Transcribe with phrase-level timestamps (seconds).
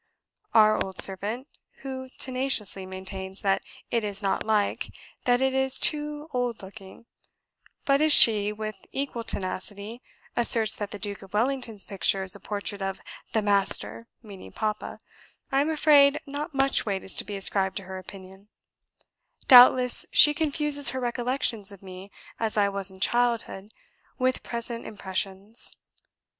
[0.55, 1.47] our old servant,
[1.83, 3.61] who tenaciously maintains that
[3.91, 4.89] it is not like
[5.25, 7.05] that it is too old looking;
[7.85, 10.01] but as she, with equal tenacity,
[10.35, 12.99] asserts that the Duke of Wellington's picture is a portrait of
[13.31, 14.97] 'the Master' (meaning Papa),
[15.51, 18.47] I am afraid not much weight is to be ascribed to her opinion:
[19.47, 22.09] doubtless she confuses her recollections of me
[22.39, 23.71] as I was in childhood
[24.17, 25.73] with present impressions.